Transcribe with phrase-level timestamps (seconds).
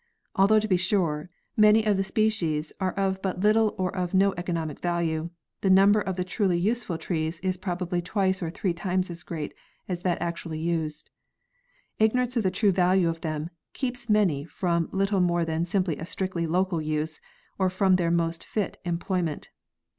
[0.35, 4.33] Although, to be sure, many of the species are of but little or of no
[4.35, 5.29] economic value,
[5.61, 9.21] the number of the truly useful trees is prob ably twice or three times as
[9.21, 9.53] great
[9.87, 11.11] as that actually used.
[11.99, 15.65] Igno rance as to the true value of them keeps many from little more than
[15.65, 17.21] simply a strictly local use
[17.59, 19.49] or from their most fit employ ment.